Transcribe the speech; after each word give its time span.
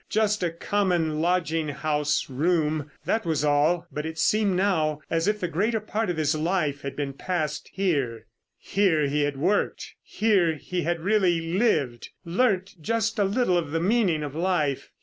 Just 0.09 0.41
a 0.41 0.49
common 0.49 1.21
lodging 1.21 1.69
house 1.69 2.27
room, 2.27 2.89
that 3.05 3.23
was 3.23 3.45
all, 3.45 3.85
but 3.91 4.03
it 4.03 4.17
seemed 4.17 4.55
now 4.55 4.99
as 5.11 5.27
if 5.27 5.39
the 5.39 5.47
greater 5.47 5.79
part 5.79 6.09
of 6.09 6.17
his 6.17 6.33
life 6.33 6.81
had 6.81 6.95
been 6.95 7.13
passed 7.13 7.69
here. 7.71 8.25
Here 8.57 9.05
he 9.05 9.21
had 9.21 9.37
worked; 9.37 9.93
here 10.01 10.55
he 10.55 10.81
had 10.81 11.01
really 11.01 11.53
lived, 11.55 12.09
learnt 12.25 12.77
just 12.81 13.19
a 13.19 13.23
little 13.23 13.59
of 13.59 13.69
the 13.69 13.79
meaning 13.79 14.23
of 14.23 14.33
life. 14.33 14.89